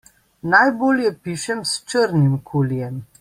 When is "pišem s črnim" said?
1.27-2.37